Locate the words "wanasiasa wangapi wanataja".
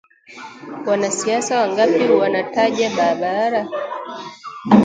0.87-2.89